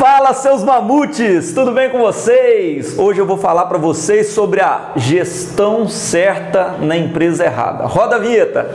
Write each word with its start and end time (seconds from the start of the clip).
Fala 0.00 0.32
seus 0.32 0.64
mamutes, 0.64 1.52
tudo 1.52 1.72
bem 1.72 1.90
com 1.90 1.98
vocês? 1.98 2.98
Hoje 2.98 3.20
eu 3.20 3.26
vou 3.26 3.36
falar 3.36 3.66
para 3.66 3.76
vocês 3.76 4.28
sobre 4.28 4.58
a 4.62 4.92
gestão 4.96 5.86
certa 5.86 6.78
na 6.80 6.96
empresa 6.96 7.44
errada. 7.44 7.84
Roda 7.84 8.16
a 8.16 8.18
vinheta. 8.18 8.66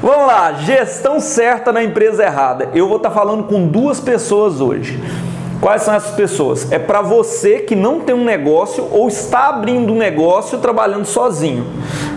Vamos 0.00 0.26
lá, 0.26 0.54
gestão 0.54 1.20
certa 1.20 1.70
na 1.70 1.84
empresa 1.84 2.24
errada. 2.24 2.70
Eu 2.72 2.88
vou 2.88 2.96
estar 2.96 3.10
falando 3.10 3.44
com 3.44 3.68
duas 3.68 4.00
pessoas 4.00 4.62
hoje. 4.62 4.98
Quais 5.60 5.82
são 5.82 5.92
essas 5.92 6.14
pessoas? 6.14 6.72
É 6.72 6.78
para 6.78 7.02
você 7.02 7.58
que 7.58 7.76
não 7.76 8.00
tem 8.00 8.14
um 8.14 8.24
negócio 8.24 8.88
ou 8.90 9.08
está 9.08 9.48
abrindo 9.50 9.92
um 9.92 9.96
negócio 9.96 10.58
trabalhando 10.58 11.04
sozinho. 11.04 11.66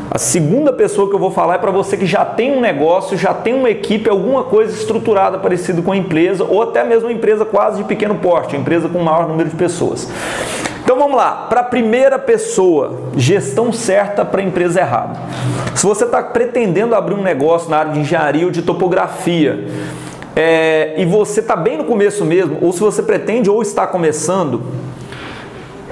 A 0.09 0.17
segunda 0.17 0.71
pessoa 0.71 1.09
que 1.09 1.15
eu 1.15 1.19
vou 1.19 1.29
falar 1.29 1.55
é 1.55 1.57
para 1.57 1.71
você 1.71 1.97
que 1.97 2.05
já 2.05 2.23
tem 2.23 2.55
um 2.55 2.61
negócio, 2.61 3.17
já 3.17 3.33
tem 3.33 3.53
uma 3.53 3.69
equipe, 3.69 4.09
alguma 4.09 4.45
coisa 4.45 4.73
estruturada 4.73 5.39
parecida 5.39 5.81
com 5.81 5.91
a 5.91 5.97
empresa, 5.97 6.45
ou 6.45 6.61
até 6.61 6.85
mesmo 6.85 7.09
uma 7.09 7.13
empresa 7.13 7.43
quase 7.43 7.77
de 7.77 7.83
pequeno 7.83 8.15
porte, 8.15 8.55
uma 8.55 8.61
empresa 8.61 8.87
com 8.87 8.99
maior 8.99 9.27
número 9.27 9.49
de 9.49 9.55
pessoas. 9.55 10.07
Então 10.81 10.97
vamos 10.97 11.17
lá, 11.17 11.47
para 11.49 11.61
a 11.61 11.63
primeira 11.63 12.19
pessoa, 12.19 12.93
gestão 13.17 13.73
certa 13.73 14.23
para 14.23 14.41
a 14.41 14.43
empresa 14.43 14.79
errada. 14.79 15.19
Se 15.75 15.85
você 15.85 16.05
está 16.05 16.21
pretendendo 16.21 16.93
abrir 16.93 17.15
um 17.15 17.23
negócio 17.23 17.69
na 17.69 17.77
área 17.77 17.91
de 17.91 17.99
engenharia 17.99 18.45
ou 18.45 18.51
de 18.51 18.61
topografia, 18.61 19.65
é, 20.35 20.95
e 20.97 21.05
você 21.05 21.39
está 21.39 21.55
bem 21.55 21.77
no 21.77 21.83
começo 21.83 22.25
mesmo, 22.25 22.57
ou 22.61 22.71
se 22.71 22.79
você 22.79 23.03
pretende 23.03 23.49
ou 23.49 23.61
está 23.61 23.85
começando, 23.85 24.61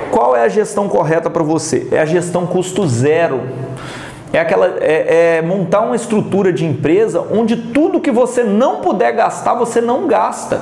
qual 0.09 0.36
é 0.36 0.44
a 0.44 0.50
gestão 0.50 0.90
correta 0.90 1.30
para 1.30 1.44
você? 1.44 1.88
É 1.91 2.00
a 2.00 2.05
gestão 2.05 2.45
custo 2.45 2.88
zero 2.88 3.41
é 4.34 4.40
aquela 4.40 4.77
é, 4.80 5.38
é, 5.38 5.41
montar 5.41 5.81
uma 5.81 5.95
estrutura 5.95 6.54
de 6.54 6.66
empresa 6.66 7.22
onde 7.31 7.58
tudo 7.58 8.00
que 8.00 8.12
você 8.12 8.44
não 8.44 8.78
puder 8.78 9.12
gastar, 9.14 9.56
você 9.56 9.81
não 9.81 10.08
gasta. 10.08 10.62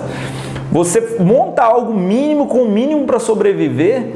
Você 0.72 1.18
monta 1.20 1.64
algo 1.64 1.94
mínimo 1.94 2.48
com 2.48 2.64
o 2.64 2.70
mínimo 2.70 3.06
para 3.06 3.20
sobreviver 3.20 4.16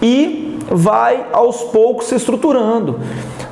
e 0.00 0.58
vai 0.68 1.26
aos 1.32 1.62
poucos 1.62 2.06
se 2.06 2.16
estruturando. 2.16 2.98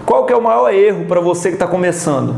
Qual 0.04 0.24
que 0.26 0.32
é 0.32 0.36
o 0.36 0.42
maior 0.42 0.72
erro 0.72 1.04
para 1.04 1.20
você 1.20 1.48
que 1.48 1.54
está 1.54 1.66
começando? 1.66 2.34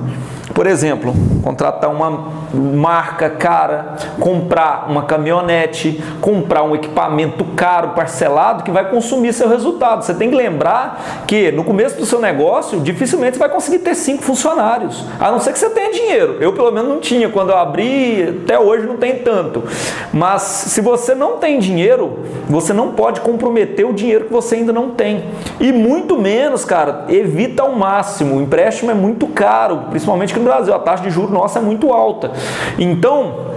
Por 0.55 0.67
exemplo, 0.67 1.15
contratar 1.43 1.91
uma 1.91 2.31
marca 2.53 3.31
cara, 3.31 3.97
comprar 4.21 4.87
uma 4.89 5.03
caminhonete, 5.03 6.03
comprar 6.21 6.63
um 6.63 6.75
equipamento 6.75 7.45
caro, 7.57 7.91
parcelado, 7.91 8.63
que 8.63 8.71
vai 8.71 8.89
consumir 8.91 9.33
seu 9.33 9.49
resultado. 9.49 10.05
Você 10.05 10.15
tem 10.15 10.29
que 10.31 10.37
lembrar 10.37 11.25
que 11.27 11.51
no 11.53 11.65
começo 11.65 11.97
do 11.97 12.05
seu 12.05 12.21
negócio, 12.21 12.81
dificilmente 12.81 13.37
você 13.37 13.39
vai 13.39 13.49
conseguir 13.49 13.79
ter 13.79 13.95
cinco 13.95 14.23
funcionários, 14.23 15.05
a 15.19 15.31
não 15.31 15.41
ser 15.41 15.53
que 15.53 15.59
você 15.59 15.71
tenha 15.71 15.93
dinheiro. 15.93 16.37
Eu, 16.41 16.53
pelo 16.53 16.71
menos, 16.71 16.89
não 16.89 17.01
tinha. 17.01 17.29
Quando 17.29 17.51
eu 17.51 17.57
abri, 17.57 18.43
até 18.45 18.59
hoje 18.59 18.87
não 18.87 18.97
tem 18.97 19.19
tanto. 19.19 19.65
Mas 20.13 20.43
se 20.43 20.81
você 20.81 21.15
não 21.15 21.39
tem 21.39 21.59
dinheiro, 21.59 22.19
você 22.49 22.73
não 22.73 22.93
pode 22.93 23.21
comprometer 23.21 23.87
o 23.87 23.93
dinheiro 23.93 24.27
que 24.27 24.33
você 24.33 24.57
ainda 24.57 24.73
não 24.73 24.91
tem. 24.91 25.25
E 25.59 25.73
muito 25.73 26.19
menos, 26.19 26.65
cara, 26.65 27.07
evita 27.09 27.63
ao 27.63 27.73
máximo. 27.73 28.37
O 28.37 28.43
empréstimo 28.43 28.91
é 28.91 28.95
muito 28.95 29.27
caro, 29.27 29.85
principalmente 29.91 30.31
aqui 30.31 30.41
no 30.41 30.47
Brasil. 30.47 30.75
A 30.75 30.79
taxa 30.79 31.03
de 31.03 31.11
juros 31.11 31.31
nossa 31.31 31.59
é 31.59 31.63
muito 31.63 31.93
alta. 31.93 32.31
Então, 32.79 33.53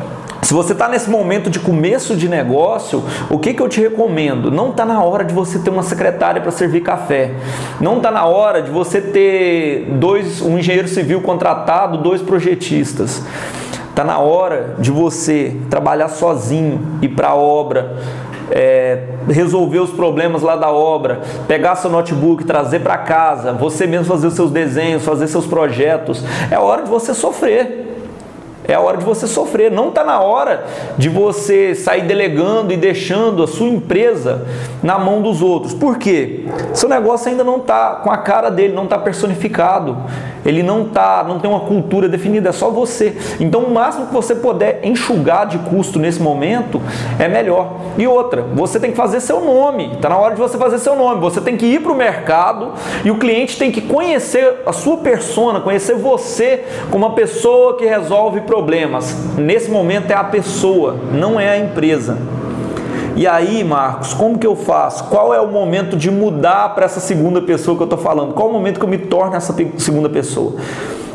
se 0.45 0.53
você 0.53 0.73
está 0.73 0.87
nesse 0.87 1.09
momento 1.09 1.49
de 1.49 1.59
começo 1.59 2.15
de 2.15 2.29
negócio, 2.29 3.03
o 3.31 3.39
que, 3.39 3.51
que 3.51 3.61
eu 3.61 3.67
te 3.67 3.81
recomendo? 3.81 4.51
Não 4.51 4.69
está 4.69 4.85
na 4.85 5.03
hora 5.03 5.25
de 5.25 5.33
você 5.33 5.57
ter 5.57 5.71
uma 5.71 5.81
secretária 5.81 6.39
para 6.39 6.51
servir 6.51 6.81
café. 6.81 7.31
Não 7.81 7.97
está 7.97 8.11
na 8.11 8.25
hora 8.25 8.61
de 8.61 8.69
você 8.69 9.01
ter 9.01 9.87
dois, 9.93 10.43
um 10.43 10.59
engenheiro 10.59 10.87
civil 10.87 11.19
contratado, 11.21 11.97
dois 11.97 12.21
projetistas. 12.21 13.23
Está 13.95 14.03
na 14.03 14.19
hora 14.19 14.75
de 14.77 14.91
você 14.91 15.55
trabalhar 15.69 16.09
sozinho, 16.09 16.85
ir 17.01 17.07
para 17.07 17.29
a 17.29 17.33
obra, 17.33 17.95
é, 18.51 19.03
resolver 19.25 19.79
os 19.79 19.91
problemas 19.91 20.41
lá 20.41 20.57
da 20.57 20.69
obra, 20.69 21.21
pegar 21.47 21.77
seu 21.77 21.89
notebook, 21.89 22.43
trazer 22.43 22.79
para 22.79 22.97
casa, 22.97 23.53
você 23.53 23.87
mesmo 23.87 24.03
fazer 24.03 24.27
os 24.27 24.33
seus 24.33 24.51
desenhos, 24.51 25.05
fazer 25.05 25.27
seus 25.27 25.47
projetos. 25.47 26.25
É 26.51 26.59
hora 26.59 26.83
de 26.83 26.89
você 26.89 27.13
sofrer. 27.13 27.84
É 28.67 28.73
a 28.73 28.79
hora 28.79 28.97
de 28.97 29.05
você 29.05 29.27
sofrer. 29.27 29.71
Não 29.71 29.89
está 29.89 30.03
na 30.03 30.19
hora 30.19 30.65
de 30.97 31.09
você 31.09 31.75
sair 31.75 32.03
delegando 32.03 32.73
e 32.73 32.77
deixando 32.77 33.43
a 33.43 33.47
sua 33.47 33.67
empresa 33.67 34.47
na 34.81 34.97
mão 34.97 35.21
dos 35.21 35.41
outros. 35.41 35.73
Por 35.73 35.97
quê? 35.97 36.45
Seu 36.73 36.89
negócio 36.89 37.29
ainda 37.29 37.43
não 37.43 37.57
está 37.57 37.95
com 37.95 38.11
a 38.11 38.17
cara 38.17 38.49
dele, 38.49 38.73
não 38.73 38.85
está 38.85 38.97
personificado. 38.97 39.97
Ele 40.45 40.61
não 40.61 40.85
tá, 40.85 41.23
não 41.27 41.39
tem 41.39 41.49
uma 41.49 41.61
cultura 41.61 42.07
definida, 42.07 42.49
é 42.49 42.51
só 42.51 42.69
você. 42.69 43.17
Então, 43.39 43.61
o 43.61 43.73
máximo 43.73 44.07
que 44.07 44.13
você 44.13 44.35
puder 44.35 44.81
enxugar 44.83 45.47
de 45.47 45.57
custo 45.57 45.97
nesse 45.97 46.21
momento 46.21 46.79
é 47.17 47.27
melhor. 47.27 47.73
E 47.97 48.07
outra, 48.07 48.43
você 48.53 48.79
tem 48.79 48.91
que 48.91 48.97
fazer 48.97 49.19
seu 49.19 49.41
nome. 49.41 49.93
Está 49.93 50.09
na 50.09 50.17
hora 50.17 50.35
de 50.35 50.39
você 50.39 50.57
fazer 50.57 50.77
seu 50.77 50.95
nome. 50.95 51.19
Você 51.21 51.41
tem 51.41 51.57
que 51.57 51.65
ir 51.65 51.81
para 51.81 51.91
o 51.91 51.95
mercado 51.95 52.73
e 53.03 53.09
o 53.09 53.17
cliente 53.17 53.57
tem 53.57 53.71
que 53.71 53.81
conhecer 53.81 54.61
a 54.65 54.73
sua 54.73 54.97
persona, 54.97 55.61
conhecer 55.61 55.95
você 55.95 56.63
como 56.91 57.05
uma 57.05 57.15
pessoa 57.15 57.77
que 57.77 57.85
resolve 57.85 58.41
problemas 58.41 58.54
problemas. 58.55 59.13
Nesse 59.37 59.69
momento 59.69 60.11
é 60.11 60.13
a 60.13 60.23
pessoa, 60.23 60.95
não 61.11 61.37
é 61.37 61.49
a 61.49 61.57
empresa. 61.57 62.17
E 63.13 63.27
aí, 63.27 63.65
Marcos, 63.65 64.13
como 64.13 64.39
que 64.39 64.47
eu 64.47 64.55
faço? 64.55 65.05
Qual 65.05 65.33
é 65.33 65.41
o 65.41 65.47
momento 65.47 65.97
de 65.97 66.09
mudar 66.09 66.73
para 66.73 66.85
essa 66.85 67.01
segunda 67.01 67.41
pessoa 67.41 67.75
que 67.75 67.83
eu 67.83 67.85
estou 67.85 67.99
falando? 67.99 68.33
Qual 68.33 68.49
o 68.49 68.53
momento 68.53 68.79
que 68.79 68.85
eu 68.85 68.89
me 68.89 68.97
torno 68.97 69.35
essa 69.35 69.53
segunda 69.77 70.09
pessoa? 70.09 70.55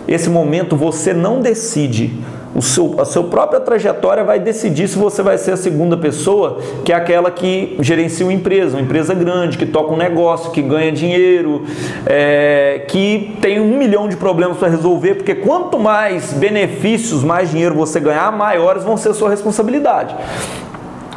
Esse 0.07 0.29
momento 0.29 0.77
você 0.77 1.15
não 1.15 1.41
decide 1.41 2.13
o 2.55 2.61
seu, 2.61 2.97
a 2.99 3.05
sua 3.05 3.25
própria 3.25 3.61
trajetória 3.61 4.25
vai 4.25 4.41
decidir 4.41 4.89
se 4.89 4.99
você 4.99 5.23
vai 5.23 5.39
ser 5.39 5.53
a 5.53 5.57
segunda 5.57 5.97
pessoa, 5.97 6.59
que 6.85 6.93
é 6.93 6.97
aquela 6.97 7.31
que 7.31 7.77
gerencia 7.81 8.27
uma 8.27 8.33
empresa, 8.33 8.77
uma 8.77 8.83
empresa 8.83 9.15
grande, 9.15 9.57
que 9.57 9.67
toca 9.67 9.93
um 9.93 9.97
negócio, 9.97 10.51
que 10.51 10.61
ganha 10.61 10.91
dinheiro, 10.91 11.65
é, 12.07 12.85
que 12.89 13.37
tem 13.41 13.61
um 13.61 13.79
milhão 13.79 14.09
de 14.09 14.17
problemas 14.17 14.57
para 14.59 14.69
resolver, 14.69 15.15
porque 15.15 15.35
quanto 15.35 15.79
mais 15.79 16.33
benefícios, 16.33 17.23
mais 17.23 17.51
dinheiro 17.51 17.75
você 17.75 18.01
ganhar, 18.01 18.33
maiores 18.33 18.83
vão 18.83 18.97
ser 18.97 19.11
a 19.11 19.15
sua 19.15 19.31
responsabilidade. 19.31 20.17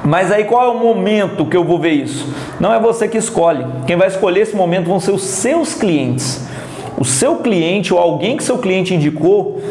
Mas 0.06 0.32
aí 0.32 0.44
qual 0.44 0.66
é 0.66 0.70
o 0.70 0.78
momento 0.78 1.46
que 1.46 1.58
eu 1.58 1.64
vou 1.64 1.80
ver 1.80 1.92
isso? 1.92 2.28
Não 2.60 2.72
é 2.74 2.80
você 2.80 3.08
que 3.08 3.18
escolhe. 3.18 3.66
Quem 3.88 3.96
vai 3.96 4.10
escolher 4.10 4.42
esse 4.42 4.56
momento 4.56 4.86
vão 4.86 5.00
ser 5.00 5.12
os 5.12 5.24
seus 5.24 5.74
clientes. 5.74 6.42
O 6.98 7.06
seu 7.06 7.38
cliente 7.38 7.94
ou 7.94 8.00
alguém 8.00 8.38
que 8.38 8.44
seu 8.44 8.58
cliente 8.58 8.94
indicou 8.94 9.62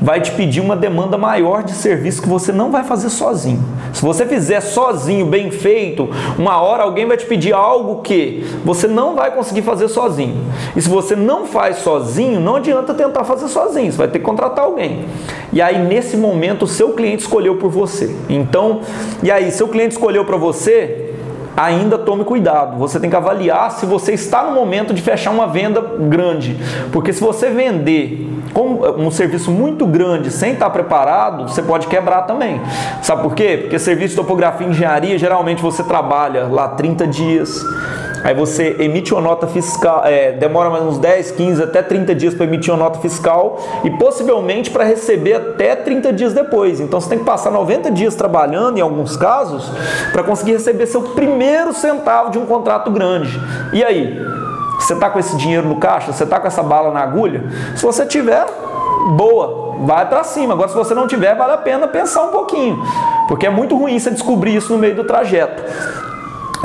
vai 0.00 0.20
te 0.20 0.32
pedir 0.32 0.60
uma 0.60 0.76
demanda 0.76 1.16
maior 1.18 1.62
de 1.62 1.72
serviço 1.72 2.22
que 2.22 2.28
você 2.28 2.52
não 2.52 2.70
vai 2.70 2.84
fazer 2.84 3.10
sozinho. 3.10 3.62
Se 3.92 4.02
você 4.02 4.26
fizer 4.26 4.60
sozinho, 4.60 5.26
bem 5.26 5.50
feito, 5.50 6.08
uma 6.38 6.60
hora 6.60 6.82
alguém 6.82 7.06
vai 7.06 7.16
te 7.16 7.26
pedir 7.26 7.52
algo 7.52 8.02
que 8.02 8.44
você 8.64 8.86
não 8.86 9.14
vai 9.14 9.34
conseguir 9.34 9.62
fazer 9.62 9.88
sozinho. 9.88 10.44
E 10.76 10.80
se 10.80 10.88
você 10.88 11.16
não 11.16 11.46
faz 11.46 11.78
sozinho, 11.78 12.40
não 12.40 12.56
adianta 12.56 12.94
tentar 12.94 13.24
fazer 13.24 13.48
sozinho, 13.48 13.90
você 13.90 13.98
vai 13.98 14.08
ter 14.08 14.18
que 14.18 14.24
contratar 14.24 14.64
alguém. 14.64 15.04
E 15.52 15.60
aí 15.60 15.78
nesse 15.78 16.16
momento 16.16 16.64
o 16.64 16.68
seu 16.68 16.90
cliente 16.90 17.22
escolheu 17.22 17.56
por 17.56 17.70
você. 17.70 18.14
Então, 18.28 18.80
e 19.22 19.30
aí, 19.30 19.50
seu 19.50 19.68
cliente 19.68 19.92
escolheu 19.92 20.24
para 20.24 20.36
você, 20.36 21.12
ainda 21.56 21.98
tome 21.98 22.24
cuidado. 22.24 22.78
Você 22.78 23.00
tem 23.00 23.10
que 23.10 23.16
avaliar 23.16 23.70
se 23.72 23.84
você 23.84 24.12
está 24.12 24.44
no 24.44 24.52
momento 24.52 24.94
de 24.94 25.02
fechar 25.02 25.30
uma 25.30 25.46
venda 25.46 25.80
grande. 25.80 26.56
Porque 26.92 27.12
se 27.12 27.20
você 27.20 27.50
vender 27.50 28.28
um 28.96 29.10
serviço 29.10 29.50
muito 29.50 29.86
grande 29.86 30.30
sem 30.30 30.52
estar 30.52 30.70
preparado, 30.70 31.48
você 31.48 31.62
pode 31.62 31.86
quebrar 31.86 32.22
também. 32.22 32.60
Sabe 33.02 33.22
por 33.22 33.34
quê? 33.34 33.58
Porque 33.62 33.78
serviço 33.78 34.10
de 34.10 34.16
topografia 34.16 34.66
e 34.66 34.70
engenharia, 34.70 35.18
geralmente 35.18 35.62
você 35.62 35.82
trabalha 35.82 36.46
lá 36.46 36.68
30 36.68 37.06
dias 37.06 37.64
Aí 38.24 38.34
você 38.34 38.76
emite 38.80 39.14
uma 39.14 39.20
nota 39.20 39.46
fiscal, 39.46 40.04
é, 40.04 40.32
demora 40.32 40.70
mais 40.70 40.84
uns 40.84 40.98
10, 40.98 41.30
15, 41.32 41.62
até 41.62 41.82
30 41.82 42.14
dias 42.14 42.34
para 42.34 42.46
emitir 42.46 42.72
uma 42.72 42.84
nota 42.84 42.98
fiscal 42.98 43.60
e 43.84 43.90
possivelmente 43.90 44.70
para 44.70 44.84
receber 44.84 45.34
até 45.34 45.76
30 45.76 46.12
dias 46.12 46.32
depois. 46.32 46.80
Então 46.80 47.00
você 47.00 47.08
tem 47.08 47.18
que 47.18 47.24
passar 47.24 47.50
90 47.50 47.90
dias 47.90 48.14
trabalhando, 48.14 48.78
em 48.78 48.80
alguns 48.80 49.16
casos, 49.16 49.70
para 50.12 50.22
conseguir 50.22 50.52
receber 50.52 50.86
seu 50.86 51.02
primeiro 51.02 51.72
centavo 51.72 52.30
de 52.30 52.38
um 52.38 52.46
contrato 52.46 52.90
grande. 52.90 53.40
E 53.72 53.84
aí? 53.84 54.20
Você 54.78 54.94
está 54.94 55.10
com 55.10 55.18
esse 55.18 55.36
dinheiro 55.36 55.68
no 55.68 55.76
caixa? 55.76 56.12
Você 56.12 56.24
está 56.24 56.38
com 56.40 56.46
essa 56.46 56.62
bala 56.62 56.92
na 56.92 57.00
agulha? 57.00 57.44
Se 57.76 57.82
você 57.84 58.06
tiver, 58.06 58.46
boa, 59.16 59.76
vai 59.84 60.08
para 60.08 60.24
cima. 60.24 60.54
Agora, 60.54 60.68
se 60.68 60.74
você 60.74 60.94
não 60.94 61.06
tiver, 61.06 61.34
vale 61.34 61.52
a 61.52 61.58
pena 61.58 61.88
pensar 61.88 62.22
um 62.22 62.28
pouquinho, 62.28 62.82
porque 63.26 63.46
é 63.46 63.50
muito 63.50 63.76
ruim 63.76 63.98
você 63.98 64.10
descobrir 64.10 64.56
isso 64.56 64.72
no 64.72 64.78
meio 64.78 64.94
do 64.94 65.04
trajeto. 65.04 65.62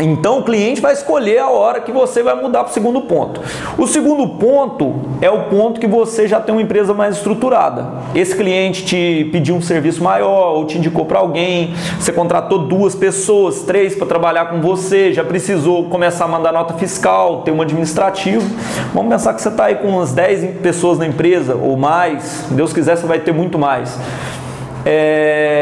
Então 0.03 0.39
o 0.39 0.43
cliente 0.43 0.81
vai 0.81 0.91
escolher 0.91 1.39
a 1.39 1.49
hora 1.49 1.79
que 1.79 1.91
você 1.91 2.21
vai 2.21 2.35
mudar 2.35 2.65
para 2.65 2.71
o 2.71 2.73
segundo 2.73 3.01
ponto. 3.01 3.39
O 3.77 3.87
segundo 3.87 4.27
ponto 4.27 4.95
é 5.21 5.29
o 5.29 5.43
ponto 5.45 5.79
que 5.79 5.87
você 5.87 6.27
já 6.27 6.41
tem 6.41 6.53
uma 6.53 6.61
empresa 6.61 6.93
mais 6.93 7.15
estruturada. 7.15 7.87
Esse 8.13 8.35
cliente 8.35 8.83
te 8.83 9.29
pediu 9.31 9.55
um 9.55 9.61
serviço 9.61 10.03
maior 10.03 10.55
ou 10.55 10.65
te 10.65 10.77
indicou 10.77 11.05
para 11.05 11.19
alguém, 11.19 11.73
você 11.97 12.11
contratou 12.11 12.59
duas 12.59 12.93
pessoas, 12.93 13.61
três 13.61 13.95
para 13.95 14.05
trabalhar 14.05 14.45
com 14.45 14.59
você, 14.59 15.13
já 15.13 15.23
precisou 15.23 15.85
começar 15.85 16.25
a 16.25 16.27
mandar 16.27 16.51
nota 16.51 16.73
fiscal, 16.73 17.41
ter 17.43 17.51
um 17.51 17.61
administrativo. 17.61 18.43
Vamos 18.93 19.09
pensar 19.09 19.33
que 19.33 19.41
você 19.41 19.47
está 19.47 19.65
aí 19.65 19.75
com 19.75 19.87
umas 19.87 20.11
10 20.11 20.57
pessoas 20.57 20.99
na 20.99 21.07
empresa 21.07 21.55
ou 21.55 21.77
mais, 21.77 22.45
Deus 22.51 22.73
quiser 22.73 22.97
você 22.97 23.07
vai 23.07 23.19
ter 23.19 23.31
muito 23.31 23.57
mais. 23.57 23.97
É, 24.85 25.52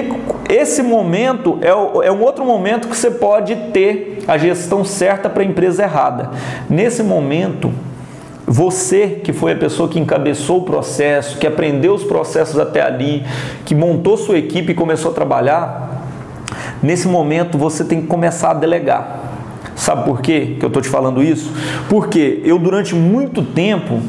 que 0.00 0.52
esse 0.52 0.82
momento 0.82 1.58
é, 1.60 1.68
é 1.68 2.12
um 2.12 2.22
outro 2.22 2.44
momento 2.44 2.88
que 2.88 2.96
você 2.96 3.10
pode 3.10 3.54
ter 3.72 4.20
a 4.26 4.38
gestão 4.38 4.84
certa 4.84 5.28
para 5.28 5.42
a 5.42 5.46
empresa 5.46 5.82
errada. 5.82 6.30
Nesse 6.70 7.02
momento, 7.02 7.70
você 8.46 9.20
que 9.22 9.32
foi 9.32 9.52
a 9.52 9.56
pessoa 9.56 9.88
que 9.88 10.00
encabeçou 10.00 10.60
o 10.60 10.64
processo, 10.64 11.36
que 11.38 11.46
aprendeu 11.46 11.92
os 11.92 12.04
processos 12.04 12.58
até 12.58 12.80
ali, 12.80 13.22
que 13.66 13.74
montou 13.74 14.16
sua 14.16 14.38
equipe 14.38 14.72
e 14.72 14.74
começou 14.74 15.10
a 15.10 15.14
trabalhar, 15.14 16.06
nesse 16.82 17.06
momento 17.06 17.58
você 17.58 17.84
tem 17.84 18.00
que 18.00 18.06
começar 18.06 18.52
a 18.52 18.54
delegar. 18.54 19.20
Sabe 19.76 20.04
por 20.04 20.22
quê 20.22 20.56
que 20.58 20.64
eu 20.64 20.68
estou 20.68 20.80
te 20.80 20.88
falando 20.88 21.22
isso? 21.22 21.52
Porque 21.90 22.40
eu 22.44 22.58
durante 22.58 22.94
muito 22.94 23.42
tempo 23.42 24.00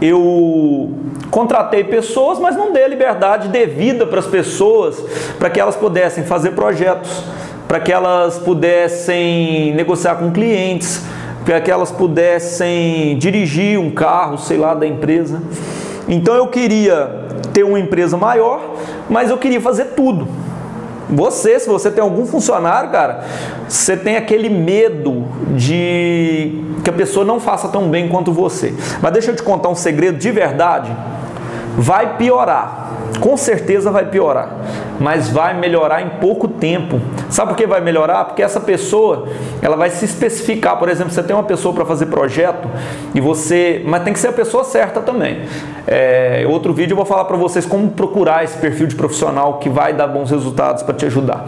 eu 0.00 0.92
contratei 1.30 1.84
pessoas, 1.84 2.38
mas 2.38 2.56
não 2.56 2.72
dei 2.72 2.86
liberdade 2.88 3.48
devida 3.48 4.06
para 4.06 4.20
as 4.20 4.26
pessoas, 4.26 4.96
para 5.38 5.50
que 5.50 5.60
elas 5.60 5.76
pudessem 5.76 6.24
fazer 6.24 6.52
projetos, 6.52 7.24
para 7.68 7.78
que 7.80 7.92
elas 7.92 8.38
pudessem 8.38 9.74
negociar 9.74 10.16
com 10.16 10.30
clientes, 10.30 11.02
para 11.44 11.60
que 11.60 11.70
elas 11.70 11.90
pudessem 11.90 13.16
dirigir 13.18 13.78
um 13.78 13.90
carro, 13.90 14.38
sei 14.38 14.56
lá, 14.56 14.74
da 14.74 14.86
empresa. 14.86 15.42
Então 16.08 16.34
eu 16.34 16.48
queria 16.48 17.26
ter 17.52 17.62
uma 17.62 17.78
empresa 17.78 18.16
maior, 18.16 18.74
mas 19.08 19.30
eu 19.30 19.38
queria 19.38 19.60
fazer 19.60 19.86
tudo. 19.96 20.26
Você, 21.12 21.58
se 21.58 21.68
você 21.68 21.90
tem 21.90 22.02
algum 22.02 22.26
funcionário, 22.26 22.90
cara, 22.90 23.24
você 23.68 23.96
tem 23.96 24.16
aquele 24.16 24.48
medo 24.48 25.26
de 25.56 26.62
que 26.82 26.90
a 26.90 26.92
pessoa 26.92 27.24
não 27.24 27.40
faça 27.40 27.68
tão 27.68 27.88
bem 27.88 28.08
quanto 28.08 28.32
você. 28.32 28.74
Mas 29.02 29.12
deixa 29.12 29.30
eu 29.30 29.36
te 29.36 29.42
contar 29.42 29.68
um 29.68 29.74
segredo 29.74 30.18
de 30.18 30.30
verdade. 30.30 30.90
Vai 31.80 32.18
piorar. 32.18 32.90
Com 33.20 33.38
certeza 33.38 33.90
vai 33.90 34.04
piorar, 34.04 34.50
mas 34.98 35.30
vai 35.30 35.54
melhorar 35.54 36.02
em 36.02 36.10
pouco 36.20 36.46
tempo. 36.46 37.00
Sabe 37.30 37.48
por 37.48 37.56
que 37.56 37.66
vai 37.66 37.80
melhorar? 37.80 38.26
Porque 38.26 38.42
essa 38.42 38.60
pessoa, 38.60 39.28
ela 39.62 39.76
vai 39.76 39.88
se 39.88 40.04
especificar. 40.04 40.78
Por 40.78 40.90
exemplo, 40.90 41.10
você 41.10 41.22
tem 41.22 41.34
uma 41.34 41.42
pessoa 41.42 41.74
para 41.74 41.86
fazer 41.86 42.06
projeto 42.06 42.68
e 43.14 43.20
você, 43.20 43.82
mas 43.86 44.04
tem 44.04 44.12
que 44.12 44.18
ser 44.18 44.28
a 44.28 44.32
pessoa 44.32 44.62
certa 44.62 45.00
também. 45.00 45.42
É, 45.86 46.44
outro 46.46 46.74
vídeo 46.74 46.92
eu 46.92 46.96
vou 46.96 47.06
falar 47.06 47.24
para 47.24 47.36
vocês 47.38 47.64
como 47.64 47.90
procurar 47.90 48.44
esse 48.44 48.58
perfil 48.58 48.86
de 48.86 48.94
profissional 48.94 49.54
que 49.54 49.70
vai 49.70 49.94
dar 49.94 50.06
bons 50.06 50.30
resultados 50.30 50.82
para 50.82 50.94
te 50.94 51.06
ajudar. 51.06 51.46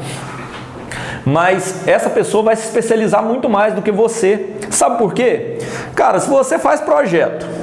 Mas 1.26 1.86
essa 1.86 2.08
pessoa 2.08 2.42
vai 2.42 2.56
se 2.56 2.64
especializar 2.64 3.22
muito 3.22 3.50
mais 3.50 3.74
do 3.74 3.82
que 3.82 3.92
você. 3.92 4.54
Sabe 4.70 4.96
por 4.96 5.12
quê? 5.12 5.58
Cara, 5.94 6.18
se 6.18 6.28
você 6.28 6.58
faz 6.58 6.80
projeto 6.80 7.61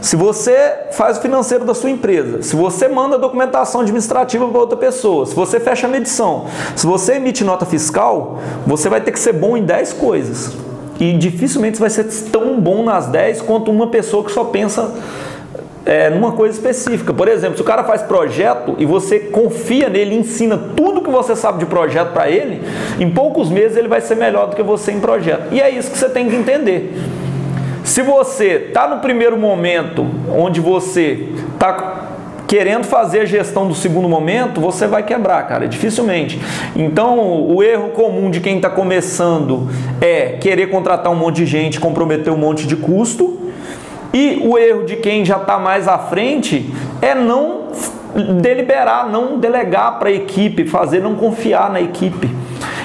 se 0.00 0.16
você 0.16 0.74
faz 0.92 1.18
o 1.18 1.20
financeiro 1.20 1.64
da 1.64 1.74
sua 1.74 1.90
empresa, 1.90 2.42
se 2.42 2.54
você 2.54 2.88
manda 2.88 3.18
documentação 3.18 3.80
administrativa 3.80 4.46
para 4.48 4.58
outra 4.58 4.76
pessoa, 4.76 5.26
se 5.26 5.34
você 5.34 5.58
fecha 5.58 5.86
a 5.86 5.90
medição, 5.90 6.46
se 6.76 6.86
você 6.86 7.14
emite 7.14 7.44
nota 7.44 7.66
fiscal, 7.66 8.38
você 8.66 8.88
vai 8.88 9.00
ter 9.00 9.12
que 9.12 9.18
ser 9.18 9.32
bom 9.32 9.56
em 9.56 9.64
10 9.64 9.94
coisas. 9.94 10.56
E 11.00 11.12
dificilmente 11.12 11.78
vai 11.78 11.90
ser 11.90 12.04
tão 12.32 12.60
bom 12.60 12.82
nas 12.82 13.06
10 13.06 13.42
quanto 13.42 13.70
uma 13.70 13.86
pessoa 13.88 14.24
que 14.24 14.32
só 14.32 14.44
pensa 14.44 14.92
é, 15.88 16.10
numa 16.10 16.32
coisa 16.32 16.54
específica. 16.54 17.14
Por 17.14 17.28
exemplo, 17.28 17.56
se 17.56 17.62
o 17.62 17.64
cara 17.64 17.84
faz 17.84 18.02
projeto 18.02 18.74
e 18.78 18.84
você 18.84 19.18
confia 19.18 19.88
nele, 19.88 20.14
ensina 20.14 20.58
tudo 20.76 21.00
que 21.00 21.10
você 21.10 21.34
sabe 21.34 21.60
de 21.60 21.66
projeto 21.66 22.12
para 22.12 22.28
ele, 22.28 22.62
em 23.00 23.10
poucos 23.10 23.48
meses 23.48 23.76
ele 23.76 23.88
vai 23.88 24.00
ser 24.00 24.16
melhor 24.16 24.48
do 24.48 24.56
que 24.56 24.62
você 24.62 24.92
em 24.92 25.00
projeto. 25.00 25.52
E 25.52 25.60
é 25.60 25.70
isso 25.70 25.90
que 25.90 25.98
você 25.98 26.08
tem 26.08 26.28
que 26.28 26.36
entender. 26.36 26.94
Se 27.88 28.02
você 28.02 28.66
está 28.68 28.86
no 28.86 28.98
primeiro 28.98 29.38
momento, 29.38 30.06
onde 30.30 30.60
você 30.60 31.26
está 31.54 32.08
querendo 32.46 32.84
fazer 32.84 33.20
a 33.20 33.24
gestão 33.24 33.66
do 33.66 33.74
segundo 33.74 34.06
momento, 34.06 34.60
você 34.60 34.86
vai 34.86 35.02
quebrar, 35.02 35.48
cara, 35.48 35.66
dificilmente. 35.66 36.38
Então, 36.76 37.46
o 37.48 37.62
erro 37.62 37.88
comum 37.88 38.30
de 38.30 38.40
quem 38.40 38.56
está 38.56 38.68
começando 38.68 39.70
é 40.02 40.32
querer 40.32 40.66
contratar 40.66 41.10
um 41.10 41.16
monte 41.16 41.36
de 41.36 41.46
gente, 41.46 41.80
comprometer 41.80 42.30
um 42.30 42.36
monte 42.36 42.66
de 42.66 42.76
custo. 42.76 43.38
E 44.12 44.42
o 44.44 44.58
erro 44.58 44.84
de 44.84 44.96
quem 44.96 45.24
já 45.24 45.38
está 45.38 45.58
mais 45.58 45.88
à 45.88 45.96
frente 45.96 46.70
é 47.00 47.14
não 47.14 47.68
deliberar, 48.42 49.08
não 49.08 49.38
delegar 49.38 49.98
para 49.98 50.10
a 50.10 50.12
equipe, 50.12 50.66
fazer, 50.66 51.00
não 51.00 51.14
confiar 51.14 51.70
na 51.70 51.80
equipe. 51.80 52.28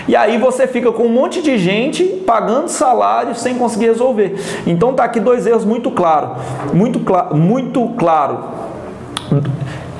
E 0.07 0.15
aí 0.15 0.37
você 0.37 0.67
fica 0.67 0.91
com 0.91 1.03
um 1.03 1.09
monte 1.09 1.41
de 1.41 1.57
gente 1.57 2.03
pagando 2.03 2.67
salário 2.67 3.35
sem 3.35 3.55
conseguir 3.55 3.85
resolver. 3.85 4.35
Então 4.67 4.93
tá 4.93 5.03
aqui 5.03 5.19
dois 5.19 5.47
erros 5.47 5.65
muito 5.65 5.91
claros, 5.91 6.43
muito 6.73 6.99
claro, 6.99 7.35
muito 7.35 7.87
claro. 7.97 8.39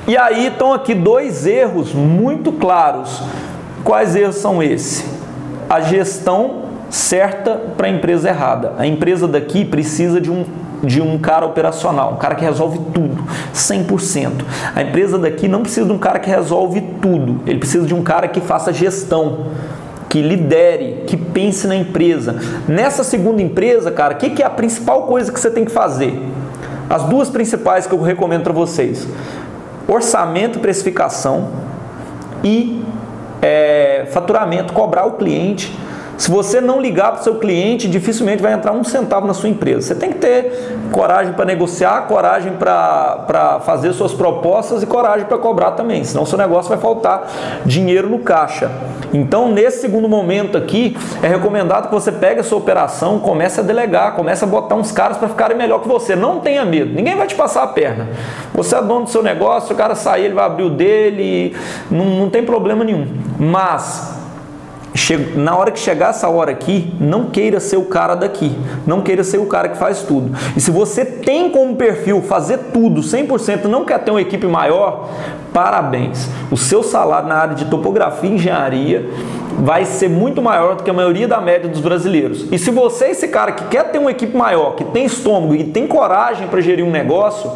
E 0.06 0.16
aí 0.16 0.48
estão 0.48 0.72
aqui 0.72 0.94
dois 0.94 1.46
erros 1.46 1.94
muito 1.94 2.52
claros. 2.52 3.22
Quais 3.82 4.14
erros 4.14 4.36
são 4.36 4.62
esses? 4.62 5.04
A 5.68 5.80
gestão 5.80 6.63
certa 6.94 7.60
para 7.76 7.88
a 7.88 7.90
empresa 7.90 8.28
errada. 8.28 8.74
A 8.78 8.86
empresa 8.86 9.26
daqui 9.26 9.64
precisa 9.64 10.20
de 10.20 10.30
um 10.30 10.44
de 10.82 11.00
um 11.00 11.18
cara 11.18 11.46
operacional, 11.46 12.12
um 12.12 12.16
cara 12.16 12.34
que 12.34 12.44
resolve 12.44 12.78
tudo, 12.92 13.24
100%. 13.54 14.44
A 14.74 14.82
empresa 14.82 15.18
daqui 15.18 15.48
não 15.48 15.62
precisa 15.62 15.86
de 15.86 15.92
um 15.92 15.98
cara 15.98 16.18
que 16.18 16.28
resolve 16.28 16.82
tudo, 17.00 17.40
ele 17.46 17.58
precisa 17.58 17.86
de 17.86 17.94
um 17.94 18.02
cara 18.02 18.28
que 18.28 18.38
faça 18.38 18.70
gestão 18.70 19.46
que 20.10 20.20
lidere, 20.20 21.04
que 21.06 21.16
pense 21.16 21.66
na 21.66 21.74
empresa. 21.74 22.36
Nessa 22.68 23.02
segunda 23.02 23.40
empresa, 23.40 23.90
cara, 23.90 24.12
o 24.12 24.18
que, 24.18 24.28
que 24.28 24.42
é 24.42 24.46
a 24.46 24.50
principal 24.50 25.04
coisa 25.04 25.32
que 25.32 25.40
você 25.40 25.50
tem 25.50 25.64
que 25.64 25.72
fazer? 25.72 26.22
As 26.90 27.04
duas 27.04 27.30
principais 27.30 27.86
que 27.86 27.94
eu 27.94 28.02
recomendo 28.02 28.42
para 28.42 28.52
vocês: 28.52 29.08
orçamento, 29.88 30.58
precificação 30.58 31.48
e 32.44 32.84
é, 33.40 34.06
faturamento, 34.12 34.74
cobrar 34.74 35.06
o 35.06 35.12
cliente 35.12 35.72
se 36.16 36.30
você 36.30 36.60
não 36.60 36.80
ligar 36.80 37.12
para 37.12 37.20
o 37.20 37.24
seu 37.24 37.36
cliente, 37.36 37.88
dificilmente 37.88 38.42
vai 38.42 38.52
entrar 38.52 38.72
um 38.72 38.84
centavo 38.84 39.26
na 39.26 39.34
sua 39.34 39.48
empresa. 39.48 39.88
Você 39.88 39.94
tem 39.94 40.12
que 40.12 40.18
ter 40.18 40.74
coragem 40.92 41.32
para 41.32 41.44
negociar, 41.44 42.06
coragem 42.06 42.52
para 42.52 43.60
fazer 43.64 43.92
suas 43.92 44.12
propostas 44.12 44.82
e 44.82 44.86
coragem 44.86 45.26
para 45.26 45.38
cobrar 45.38 45.72
também, 45.72 46.04
senão 46.04 46.24
seu 46.24 46.38
negócio 46.38 46.68
vai 46.68 46.78
faltar 46.78 47.62
dinheiro 47.64 48.08
no 48.08 48.20
caixa. 48.20 48.70
Então, 49.12 49.50
nesse 49.50 49.80
segundo 49.80 50.08
momento 50.08 50.56
aqui, 50.56 50.96
é 51.22 51.28
recomendado 51.28 51.88
que 51.88 51.94
você 51.94 52.10
pegue 52.10 52.40
a 52.40 52.44
sua 52.44 52.58
operação, 52.58 53.18
comece 53.18 53.60
a 53.60 53.62
delegar, 53.62 54.14
comece 54.14 54.44
a 54.44 54.46
botar 54.46 54.74
uns 54.74 54.92
caras 54.92 55.16
para 55.16 55.28
ficarem 55.28 55.56
melhor 55.56 55.80
que 55.80 55.88
você. 55.88 56.16
Não 56.16 56.40
tenha 56.40 56.64
medo, 56.64 56.94
ninguém 56.94 57.16
vai 57.16 57.26
te 57.26 57.34
passar 57.34 57.62
a 57.62 57.66
perna. 57.68 58.08
Você 58.54 58.76
é 58.76 58.82
dono 58.82 59.04
do 59.04 59.10
seu 59.10 59.22
negócio, 59.22 59.74
o 59.74 59.76
cara 59.76 59.94
sair, 59.94 60.26
ele 60.26 60.34
vai 60.34 60.44
abrir 60.44 60.64
o 60.64 60.70
dele, 60.70 61.56
não, 61.90 62.04
não 62.04 62.30
tem 62.30 62.44
problema 62.44 62.84
nenhum. 62.84 63.06
Mas 63.38 64.13
na 65.34 65.56
hora 65.56 65.72
que 65.72 65.78
chegar 65.78 66.10
essa 66.10 66.28
hora 66.28 66.52
aqui, 66.52 66.94
não 67.00 67.26
queira 67.26 67.58
ser 67.58 67.76
o 67.76 67.84
cara 67.84 68.14
daqui, 68.14 68.56
não 68.86 69.02
queira 69.02 69.24
ser 69.24 69.38
o 69.38 69.46
cara 69.46 69.68
que 69.68 69.76
faz 69.76 70.02
tudo. 70.02 70.36
E 70.56 70.60
se 70.60 70.70
você 70.70 71.04
tem 71.04 71.50
como 71.50 71.74
perfil 71.74 72.22
fazer 72.22 72.58
tudo 72.72 73.00
100%, 73.00 73.64
não 73.64 73.84
quer 73.84 73.98
ter 73.98 74.12
uma 74.12 74.22
equipe 74.22 74.46
maior, 74.46 75.10
parabéns. 75.52 76.28
O 76.50 76.56
seu 76.56 76.82
salário 76.82 77.28
na 77.28 77.34
área 77.34 77.54
de 77.54 77.64
topografia 77.64 78.30
e 78.30 78.34
engenharia 78.34 79.10
vai 79.58 79.84
ser 79.84 80.08
muito 80.08 80.42
maior 80.42 80.76
do 80.76 80.82
que 80.82 80.90
a 80.90 80.92
maioria 80.92 81.28
da 81.28 81.40
média 81.40 81.68
dos 81.68 81.80
brasileiros. 81.80 82.46
E 82.50 82.58
se 82.58 82.70
você 82.70 83.06
é 83.06 83.10
esse 83.10 83.28
cara 83.28 83.52
que 83.52 83.64
quer 83.64 83.84
ter 83.90 83.98
uma 83.98 84.10
equipe 84.10 84.36
maior, 84.36 84.74
que 84.74 84.84
tem 84.84 85.04
estômago 85.04 85.54
e 85.54 85.64
tem 85.64 85.86
coragem 85.86 86.48
para 86.48 86.60
gerir 86.60 86.84
um 86.84 86.90
negócio, 86.90 87.50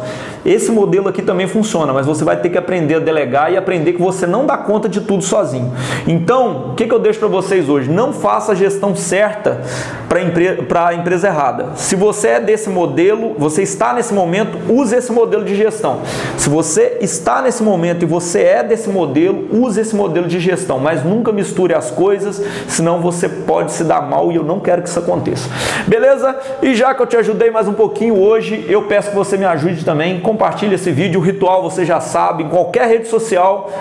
esse 0.45 0.71
modelo 0.71 1.09
aqui 1.09 1.21
também 1.21 1.47
funciona, 1.47 1.91
mas 1.91 2.05
você 2.05 2.23
vai 2.23 2.37
ter 2.37 2.49
que 2.49 2.57
aprender 2.57 2.95
a 2.95 2.99
delegar 2.99 3.51
e 3.51 3.57
aprender 3.57 3.93
que 3.93 4.01
você 4.01 4.25
não 4.25 4.45
dá 4.45 4.57
conta 4.57 4.87
de 4.87 5.01
tudo 5.01 5.23
sozinho. 5.23 5.73
Então, 6.07 6.71
o 6.71 6.75
que, 6.75 6.87
que 6.87 6.93
eu 6.93 6.99
deixo 6.99 7.19
para 7.19 7.27
vocês 7.27 7.67
hoje? 7.67 7.89
Não 7.89 8.13
faça 8.13 8.53
a 8.53 8.55
gestão 8.55 8.95
certa 8.95 9.61
para 10.07 10.21
empre 10.21 10.65
a 10.73 10.93
empresa 10.93 11.27
errada. 11.27 11.75
Se 11.75 11.95
você 11.95 12.29
é 12.29 12.39
desse 12.39 12.69
modelo, 12.69 13.35
você 13.37 13.61
está 13.63 13.93
nesse 13.93 14.13
momento, 14.13 14.57
use 14.71 14.95
esse 14.95 15.11
modelo 15.11 15.43
de 15.43 15.55
gestão. 15.55 15.99
Se 16.37 16.49
você 16.49 16.97
está 17.01 17.41
nesse 17.41 17.61
momento 17.61 18.03
e 18.03 18.05
você 18.05 18.41
é 18.41 18.63
desse 18.63 18.89
modelo, 18.89 19.47
use 19.51 19.79
esse 19.79 19.95
modelo 19.95 20.27
de 20.27 20.39
gestão, 20.39 20.79
mas 20.79 21.03
nunca 21.03 21.31
misture 21.31 21.73
as 21.73 21.88
as 21.89 21.91
coisas, 21.91 22.41
senão 22.67 23.01
você 23.01 23.27
pode 23.27 23.71
se 23.71 23.83
dar 23.83 24.01
mal 24.01 24.31
e 24.31 24.35
eu 24.35 24.43
não 24.43 24.59
quero 24.59 24.81
que 24.81 24.89
isso 24.89 24.99
aconteça. 24.99 25.49
Beleza? 25.87 26.35
E 26.61 26.75
já 26.75 26.93
que 26.93 27.01
eu 27.01 27.07
te 27.07 27.17
ajudei 27.17 27.49
mais 27.49 27.67
um 27.67 27.73
pouquinho 27.73 28.19
hoje, 28.19 28.65
eu 28.69 28.83
peço 28.83 29.09
que 29.09 29.15
você 29.15 29.37
me 29.37 29.45
ajude 29.45 29.83
também. 29.83 30.19
Compartilhe 30.19 30.75
esse 30.75 30.91
vídeo. 30.91 31.19
O 31.19 31.23
ritual 31.23 31.63
você 31.63 31.85
já 31.85 31.99
sabe, 31.99 32.43
em 32.43 32.49
qualquer 32.49 32.87
rede 32.87 33.07
social. 33.07 33.71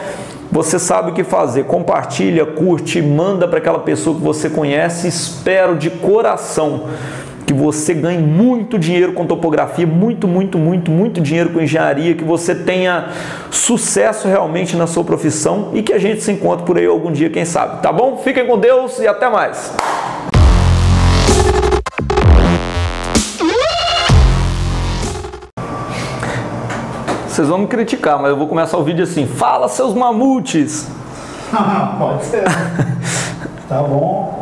Você 0.50 0.78
sabe 0.78 1.10
o 1.10 1.14
que 1.14 1.22
fazer. 1.22 1.64
Compartilha, 1.64 2.46
curte, 2.46 3.02
manda 3.02 3.46
para 3.46 3.58
aquela 3.58 3.80
pessoa 3.80 4.16
que 4.16 4.22
você 4.22 4.48
conhece. 4.48 5.06
Espero 5.06 5.76
de 5.76 5.90
coração 5.90 6.84
que 7.48 7.54
você 7.54 7.94
ganhe 7.94 8.18
muito 8.18 8.78
dinheiro 8.78 9.14
com 9.14 9.24
topografia, 9.26 9.86
muito, 9.86 10.28
muito, 10.28 10.58
muito, 10.58 10.90
muito 10.90 11.18
dinheiro 11.18 11.48
com 11.48 11.62
engenharia, 11.62 12.14
que 12.14 12.22
você 12.22 12.54
tenha 12.54 13.08
sucesso 13.50 14.28
realmente 14.28 14.76
na 14.76 14.86
sua 14.86 15.02
profissão 15.02 15.70
e 15.72 15.82
que 15.82 15.94
a 15.94 15.98
gente 15.98 16.20
se 16.20 16.30
encontre 16.30 16.66
por 16.66 16.76
aí 16.76 16.84
algum 16.84 17.10
dia, 17.10 17.30
quem 17.30 17.46
sabe. 17.46 17.80
Tá 17.80 17.90
bom? 17.90 18.18
Fiquem 18.18 18.46
com 18.46 18.58
Deus 18.58 18.98
e 18.98 19.08
até 19.08 19.30
mais. 19.30 19.72
Vocês 27.28 27.48
vão 27.48 27.60
me 27.60 27.66
criticar, 27.66 28.20
mas 28.20 28.28
eu 28.28 28.36
vou 28.36 28.46
começar 28.46 28.76
o 28.76 28.84
vídeo 28.84 29.04
assim: 29.04 29.26
Fala, 29.26 29.68
seus 29.68 29.94
mamutes! 29.94 30.86
Pode 31.98 32.26
ser. 32.26 32.44
tá 33.66 33.82
bom. 33.82 34.37